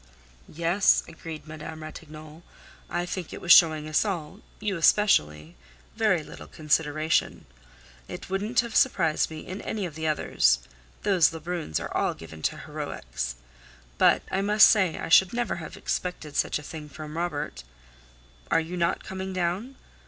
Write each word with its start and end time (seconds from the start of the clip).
"Yes," 0.51 1.03
agreed 1.07 1.45
Madame 1.45 1.83
Ratignolle. 1.83 2.41
"I 2.89 3.05
think 3.05 3.31
it 3.31 3.39
was 3.39 3.51
showing 3.53 3.87
us 3.87 4.03
all—you 4.03 4.75
especially—very 4.75 6.23
little 6.23 6.47
consideration. 6.47 7.45
It 8.07 8.27
wouldn't 8.27 8.61
have 8.61 8.75
surprised 8.75 9.29
me 9.29 9.45
in 9.45 9.61
any 9.61 9.85
of 9.85 9.93
the 9.93 10.07
others; 10.07 10.57
those 11.03 11.31
Lebruns 11.31 11.79
are 11.79 11.95
all 11.95 12.15
given 12.15 12.41
to 12.49 12.57
heroics. 12.57 13.35
But 13.99 14.23
I 14.31 14.41
must 14.41 14.71
say 14.71 14.97
I 14.97 15.07
should 15.07 15.33
never 15.33 15.57
have 15.57 15.77
expected 15.77 16.35
such 16.35 16.57
a 16.57 16.63
thing 16.63 16.89
from 16.89 17.15
Robert. 17.15 17.63
Are 18.49 18.59
you 18.59 18.77
not 18.77 19.03
coming 19.03 19.33
down? 19.33 19.75